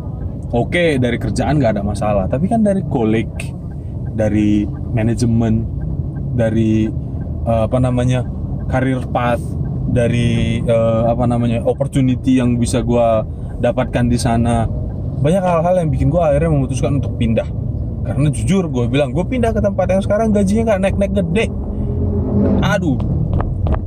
Oke 0.49 0.97
dari 0.97 1.21
kerjaan 1.21 1.61
nggak 1.61 1.77
ada 1.77 1.85
masalah. 1.85 2.25
Tapi 2.25 2.49
kan 2.49 2.65
dari 2.65 2.81
kolik 2.89 3.60
dari 4.15 4.65
manajemen 4.67 5.65
dari 6.35 6.87
uh, 7.47 7.67
apa 7.67 7.77
namanya 7.79 8.23
karir 8.71 9.03
path 9.11 9.43
dari 9.91 10.63
uh, 10.63 11.11
apa 11.11 11.27
namanya 11.27 11.63
opportunity 11.67 12.39
yang 12.39 12.55
bisa 12.55 12.79
gue 12.79 13.07
dapatkan 13.59 14.07
di 14.07 14.17
sana. 14.17 14.67
Banyak 15.21 15.43
hal-hal 15.43 15.75
yang 15.85 15.89
bikin 15.91 16.07
gue 16.09 16.21
akhirnya 16.21 16.49
memutuskan 16.49 16.97
untuk 16.97 17.13
pindah. 17.19 17.45
Karena 18.01 18.27
jujur 18.33 18.65
gue 18.71 18.89
bilang 18.89 19.13
gue 19.13 19.21
pindah 19.21 19.53
ke 19.53 19.61
tempat 19.61 19.85
yang 19.91 20.01
sekarang 20.01 20.33
gajinya 20.33 20.73
nggak 20.73 20.79
naik-naik 20.81 21.13
gede. 21.13 21.45
Aduh 22.63 22.97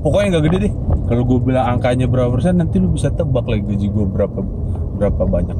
pokoknya 0.04 0.38
nggak 0.38 0.44
gede 0.50 0.58
deh. 0.68 0.72
Kalau 1.04 1.22
gue 1.24 1.38
bilang 1.40 1.76
angkanya 1.76 2.06
berapa 2.08 2.30
persen 2.32 2.60
nanti 2.60 2.80
lu 2.80 2.92
bisa 2.92 3.10
tebak 3.10 3.48
lagi 3.48 3.64
gaji 3.64 3.86
gue 3.88 4.06
berapa 4.06 4.40
berapa 5.00 5.22
banyak. 5.24 5.58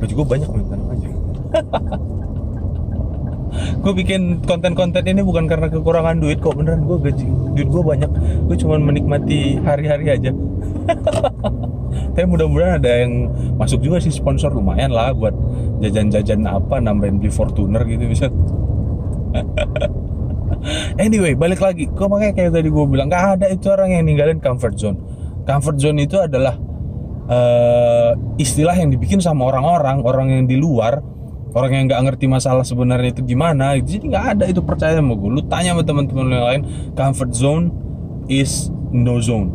Gaji 0.00 0.12
gue 0.14 0.26
banyak 0.26 0.48
men 0.48 0.82
aja 0.90 1.10
gue 3.82 3.92
bikin 3.98 4.46
konten-konten 4.46 5.02
ini 5.02 5.26
bukan 5.26 5.50
karena 5.50 5.66
kekurangan 5.66 6.22
duit 6.22 6.38
kok 6.38 6.54
beneran. 6.54 6.86
Gue 6.86 7.02
gaji 7.02 7.26
duit 7.58 7.68
gue 7.68 7.82
banyak. 7.82 8.10
Gue 8.46 8.56
cuma 8.56 8.78
menikmati 8.78 9.58
hari-hari 9.58 10.06
aja. 10.14 10.30
Tapi 12.14 12.24
mudah-mudahan 12.24 12.80
ada 12.80 12.92
yang 13.04 13.28
masuk 13.58 13.82
juga 13.84 14.00
sih 14.00 14.14
sponsor 14.14 14.54
lumayan 14.54 14.94
lah 14.94 15.12
buat 15.12 15.34
jajan-jajan 15.82 16.46
apa 16.46 16.78
nambahin 16.78 17.18
beli 17.18 17.32
Fortuner 17.34 17.82
gitu 17.84 18.06
bisa. 18.06 18.26
Anyway 20.94 21.34
balik 21.34 21.58
lagi. 21.58 21.90
Kok 21.90 22.06
makanya 22.06 22.34
kayak 22.38 22.52
tadi 22.54 22.68
gue 22.70 22.84
bilang 22.86 23.10
gak 23.10 23.40
ada 23.40 23.46
itu 23.50 23.66
orang 23.66 23.98
yang 23.98 24.06
ninggalin 24.06 24.38
comfort 24.38 24.78
zone. 24.78 24.98
Comfort 25.42 25.82
zone 25.82 26.06
itu 26.06 26.22
adalah 26.22 26.54
uh, 27.26 28.14
istilah 28.38 28.78
yang 28.78 28.94
dibikin 28.94 29.18
sama 29.18 29.50
orang-orang 29.50 30.06
orang 30.06 30.26
yang 30.30 30.44
di 30.46 30.54
luar 30.54 31.02
orang 31.52 31.70
yang 31.72 31.84
nggak 31.88 32.02
ngerti 32.08 32.26
masalah 32.28 32.64
sebenarnya 32.64 33.12
itu 33.12 33.22
gimana 33.24 33.76
jadi 33.76 34.04
nggak 34.08 34.24
ada 34.36 34.44
itu 34.48 34.64
percaya 34.64 34.96
sama 34.96 35.12
gue 35.16 35.30
lu 35.30 35.42
tanya 35.46 35.76
sama 35.76 35.84
teman-teman 35.84 36.32
yang 36.32 36.46
lain 36.48 36.62
comfort 36.96 37.32
zone 37.36 37.72
is 38.30 38.72
no 38.92 39.18
zone. 39.18 39.50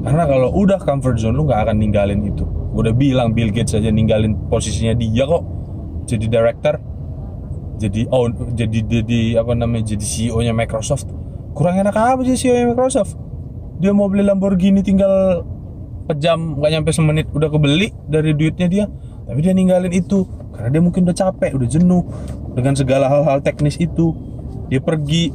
Karena 0.00 0.24
kalau 0.24 0.48
udah 0.56 0.80
comfort 0.80 1.20
zone 1.20 1.36
lu 1.36 1.44
nggak 1.44 1.68
akan 1.68 1.76
ninggalin 1.76 2.24
itu. 2.24 2.42
Gue 2.72 2.88
udah 2.88 2.96
bilang 2.96 3.36
Bill 3.36 3.52
Gates 3.52 3.76
aja 3.76 3.92
ninggalin 3.92 4.48
posisinya 4.48 4.96
dia 4.96 5.28
kok. 5.28 5.44
Jadi 6.08 6.26
director 6.26 6.74
jadi 7.80 8.04
oh 8.12 8.28
jadi 8.52 8.78
jadi 8.84 9.20
apa 9.40 9.56
namanya 9.56 9.96
jadi 9.96 10.04
CEO 10.04 10.40
nya 10.40 10.56
Microsoft. 10.56 11.08
Kurang 11.52 11.80
enak 11.80 11.96
apa 11.96 12.20
sih 12.24 12.36
CEO 12.36 12.56
nya 12.56 12.66
Microsoft? 12.72 13.16
Dia 13.80 13.92
mau 13.92 14.08
beli 14.08 14.24
Lamborghini 14.24 14.80
tinggal 14.84 15.44
pejam 16.08 16.60
nggak 16.60 16.70
nyampe 16.72 16.90
semenit. 16.92 17.26
Udah 17.32 17.52
kebeli 17.52 17.92
dari 18.08 18.32
duitnya 18.32 18.68
dia 18.68 18.84
tapi 19.30 19.46
dia 19.46 19.54
ninggalin 19.54 19.94
itu 19.94 20.26
karena 20.50 20.74
dia 20.74 20.82
mungkin 20.82 21.06
udah 21.06 21.14
capek 21.14 21.54
udah 21.54 21.68
jenuh 21.70 22.02
dengan 22.58 22.74
segala 22.74 23.06
hal-hal 23.06 23.38
teknis 23.40 23.78
itu. 23.78 24.10
Dia 24.66 24.82
pergi 24.82 25.30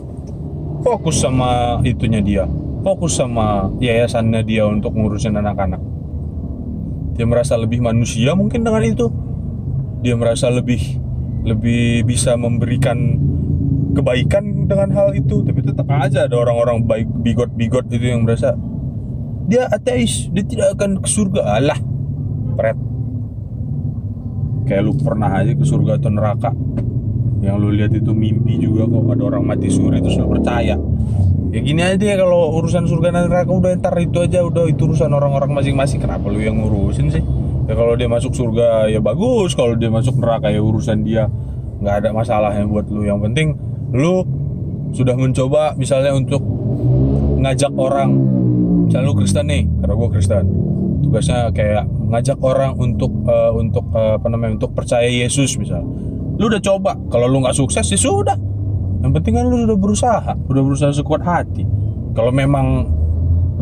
fokus 0.83 1.23
sama 1.23 1.79
itunya 1.87 2.19
dia. 2.19 2.43
Fokus 2.83 3.17
sama 3.17 3.71
yayasannya 3.79 4.43
dia 4.43 4.67
untuk 4.67 4.93
ngurusin 4.93 5.39
anak-anak. 5.39 5.79
Dia 7.15 7.25
merasa 7.25 7.55
lebih 7.55 7.79
manusia 7.81 8.35
mungkin 8.35 8.67
dengan 8.67 8.83
itu. 8.83 9.07
Dia 10.03 10.13
merasa 10.19 10.51
lebih 10.51 10.99
lebih 11.47 12.03
bisa 12.03 12.35
memberikan 12.35 13.17
kebaikan 13.95 14.67
dengan 14.67 14.91
hal 14.91 15.15
itu. 15.15 15.41
Tapi 15.41 15.59
tetap 15.63 15.87
aja 15.87 16.27
ada 16.27 16.35
orang-orang 16.35 16.83
baik 16.83 17.07
bigot-bigot 17.23 17.87
itu 17.89 18.11
yang 18.11 18.27
merasa 18.27 18.53
dia 19.49 19.71
ateis 19.71 20.29
dia 20.29 20.43
tidak 20.45 20.77
akan 20.77 21.01
ke 21.01 21.09
surga. 21.09 21.41
Allah 21.57 21.79
pret 22.59 22.84
kayak 24.65 24.81
lu 24.83 24.93
pernah 24.97 25.29
aja 25.31 25.53
ke 25.53 25.65
surga 25.65 26.01
atau 26.01 26.11
neraka. 26.11 26.51
Yang 27.45 27.55
lu 27.61 27.69
lihat 27.77 27.91
itu 27.93 28.11
mimpi 28.11 28.57
juga 28.57 28.89
kok. 28.89 29.05
Ada 29.15 29.23
orang 29.29 29.43
mati 29.45 29.69
suri 29.69 30.01
terus 30.01 30.17
lu 30.17 30.27
percaya. 30.27 30.75
Ya 31.53 31.59
gini 31.63 31.81
aja 31.85 32.01
ya 32.01 32.17
kalau 32.19 32.51
urusan 32.59 32.83
surga 32.89 33.15
dan 33.15 33.31
neraka 33.31 33.53
udah 33.53 33.71
ntar 33.79 33.95
itu 34.01 34.19
aja 34.19 34.43
udah 34.43 34.67
itu 34.67 34.81
urusan 34.89 35.13
orang-orang 35.13 35.53
masing-masing. 35.53 36.01
Kenapa 36.01 36.27
lu 36.27 36.41
yang 36.41 36.57
ngurusin 36.59 37.13
sih? 37.13 37.23
Ya 37.65 37.73
kalau 37.77 37.93
dia 37.95 38.09
masuk 38.09 38.33
surga 38.33 38.89
ya 38.89 38.99
bagus. 38.99 39.53
Kalau 39.53 39.77
dia 39.77 39.93
masuk 39.93 40.17
neraka 40.17 40.49
ya 40.49 40.59
urusan 40.59 41.05
dia. 41.05 41.29
Nggak 41.79 41.95
ada 42.03 42.09
masalah 42.11 42.51
yang 42.57 42.73
buat 42.73 42.89
lu. 42.89 43.05
Yang 43.05 43.19
penting 43.29 43.47
lu 43.93 44.25
sudah 44.91 45.13
mencoba 45.13 45.77
misalnya 45.77 46.11
untuk 46.17 46.41
ngajak 47.39 47.71
orang 47.77 48.15
misalnya 48.85 49.05
lu 49.09 49.15
Kristen 49.17 49.45
nih 49.49 49.63
karena 49.81 49.93
gue 49.97 50.09
Kristen. 50.13 50.45
Tugasnya 51.05 51.39
kayak 51.53 51.85
ngajak 52.09 52.37
orang 52.41 52.73
untuk 52.77 53.11
eh, 53.25 53.51
untuk 53.53 53.85
eh, 53.93 54.13
apa 54.17 54.27
namanya 54.29 54.61
untuk 54.61 54.71
percaya 54.73 55.05
Yesus 55.09 55.57
misal. 55.57 55.83
Lu 56.35 56.47
udah 56.47 56.61
coba 56.61 56.97
kalau 57.09 57.25
lu 57.25 57.41
nggak 57.41 57.57
sukses 57.57 57.85
ya 57.85 57.99
sudah. 57.99 58.37
Yang 59.01 59.11
penting 59.21 59.33
kan 59.37 59.45
lu 59.45 59.65
sudah 59.65 59.77
berusaha 59.77 60.31
udah 60.49 60.61
berusaha 60.61 60.91
sekuat 60.93 61.21
hati. 61.25 61.65
Kalau 62.15 62.31
memang 62.31 62.89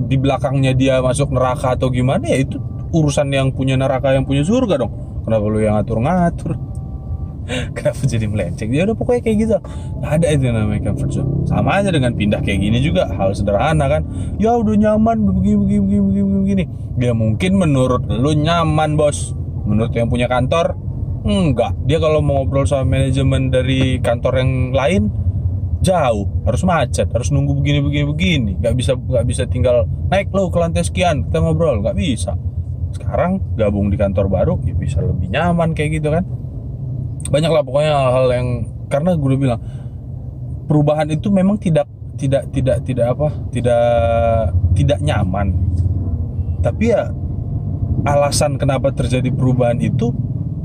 di 0.08 0.18
belakangnya 0.18 0.74
dia 0.74 1.00
masuk 1.02 1.34
neraka 1.34 1.78
atau 1.78 1.90
gimana 1.90 2.26
ya 2.26 2.42
itu 2.42 2.58
urusan 2.94 3.30
yang 3.34 3.50
punya 3.54 3.74
neraka 3.74 4.14
yang 4.14 4.24
punya 4.28 4.46
surga 4.46 4.78
dong. 4.80 4.94
Kenapa 5.24 5.44
lu 5.48 5.60
yang 5.64 5.80
ngatur-ngatur 5.80 6.73
kenapa 7.76 8.02
jadi 8.08 8.26
melenceng? 8.28 8.70
Ya 8.72 8.88
udah 8.88 8.96
pokoknya 8.96 9.22
kayak 9.24 9.38
gitu. 9.44 9.58
Ada 10.04 10.26
itu 10.32 10.44
yang 10.48 10.58
namanya 10.58 10.92
comfort 10.92 11.12
zone. 11.12 11.30
Sama 11.48 11.84
aja 11.84 11.90
dengan 11.92 12.16
pindah 12.16 12.40
kayak 12.40 12.60
gini 12.60 12.78
juga 12.80 13.12
hal 13.12 13.36
sederhana 13.36 13.86
kan. 13.92 14.02
Ya 14.40 14.56
udah 14.56 14.76
nyaman 14.76 15.28
begini 15.28 15.58
begini 15.60 15.82
begini 15.84 16.02
begini 16.04 16.40
begini 16.44 16.64
ya 17.00 17.12
mungkin 17.12 17.52
menurut 17.60 18.04
lu 18.08 18.32
nyaman 18.38 18.96
bos. 18.96 19.36
Menurut 19.64 19.92
yang 19.96 20.12
punya 20.12 20.28
kantor 20.28 20.76
enggak. 21.24 21.76
Dia 21.88 22.00
kalau 22.04 22.20
mau 22.20 22.44
ngobrol 22.44 22.68
sama 22.68 23.00
manajemen 23.00 23.48
dari 23.48 24.00
kantor 24.04 24.44
yang 24.44 24.52
lain 24.76 25.04
jauh. 25.84 26.28
Harus 26.48 26.64
macet 26.68 27.08
harus 27.12 27.32
nunggu 27.32 27.60
begini 27.60 27.80
begini 27.84 28.06
begini. 28.08 28.52
Nggak 28.60 28.74
bisa 28.76 28.92
nggak 28.96 29.26
bisa 29.28 29.44
tinggal 29.48 29.88
naik 30.12 30.32
lo 30.32 30.52
ke 30.52 30.60
lantai 30.60 30.84
sekian 30.84 31.28
kita 31.28 31.40
ngobrol. 31.44 31.80
Nggak 31.80 31.96
bisa. 31.96 32.36
Sekarang 32.94 33.42
gabung 33.58 33.90
di 33.90 33.98
kantor 33.98 34.30
baru 34.30 34.54
ya 34.62 34.76
bisa 34.78 35.02
lebih 35.02 35.32
nyaman 35.34 35.74
kayak 35.74 35.98
gitu 35.98 36.14
kan 36.14 36.43
banyak 37.34 37.50
lah 37.50 37.66
pokoknya 37.66 37.94
hal-hal 37.98 38.28
yang 38.30 38.48
karena 38.94 39.18
gue 39.18 39.28
udah 39.34 39.42
bilang 39.42 39.62
perubahan 40.70 41.10
itu 41.10 41.34
memang 41.34 41.58
tidak 41.58 41.90
tidak 42.14 42.46
tidak 42.54 42.78
tidak 42.86 43.18
apa 43.18 43.28
tidak 43.50 43.84
tidak 44.78 45.00
nyaman. 45.02 45.50
Tapi 46.62 46.94
ya 46.94 47.10
alasan 48.06 48.62
kenapa 48.62 48.94
terjadi 48.94 49.34
perubahan 49.34 49.82
itu 49.82 50.14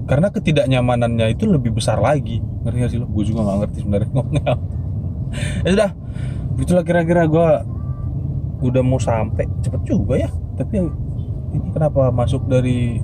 karena 0.04 0.28
ketidaknyamanannya 0.28 1.32
itu 1.32 1.48
lebih 1.48 1.72
besar 1.72 2.04
lagi. 2.04 2.44
Ngerti 2.64 2.76
gak 2.84 2.90
sih 2.92 3.00
lo? 3.00 3.08
Gue 3.08 3.24
juga 3.24 3.48
nggak 3.48 3.58
ngerti 3.64 3.78
sebenarnya 3.80 4.08
ngomongnya 4.14 4.52
ya 5.64 5.68
sudah 5.76 5.90
itulah 6.58 6.84
kira-kira 6.84 7.24
gue 7.24 7.48
udah 8.68 8.82
mau 8.84 9.00
sampai. 9.00 9.48
Cepet 9.64 9.82
juga 9.88 10.20
ya. 10.20 10.28
Tapi 10.60 10.84
ini 11.56 11.68
kenapa 11.72 12.12
masuk 12.12 12.44
dari 12.44 13.00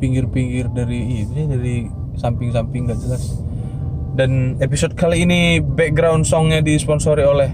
pinggir-pinggir 0.00 0.72
dari 0.72 1.28
ini 1.28 1.42
dari 1.44 1.99
samping-samping 2.20 2.84
gak 2.84 3.00
jelas 3.00 3.40
dan 4.14 4.60
episode 4.60 4.92
kali 4.92 5.24
ini 5.24 5.64
background 5.64 6.28
songnya 6.28 6.60
disponsori 6.60 7.24
oleh 7.24 7.50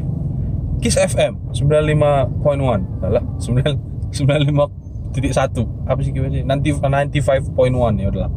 Kiss 0.83 0.99
FM 0.99 1.55
95.1 1.55 3.01
salah 3.01 3.25
9 3.39 4.11
95.1 4.11 5.89
apa 5.89 6.01
sih 6.03 6.11
gimana 6.13 6.43
nanti 6.43 6.75
95.1 6.75 8.03
ya 8.03 8.09
udahlah 8.11 8.33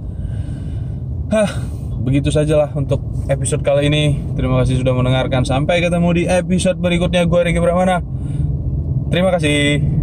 Hah, 1.30 1.62
begitu 2.02 2.34
sajalah 2.34 2.74
untuk 2.74 3.06
episode 3.30 3.62
kali 3.62 3.86
ini. 3.86 4.18
Terima 4.34 4.66
kasih 4.66 4.82
sudah 4.82 4.98
mendengarkan. 4.98 5.46
Sampai 5.46 5.78
ketemu 5.78 6.10
di 6.18 6.24
episode 6.26 6.82
berikutnya. 6.82 7.30
Gue 7.30 7.46
Riki 7.46 7.62
Brahmana. 7.62 8.02
Terima 9.14 9.30
kasih. 9.30 9.99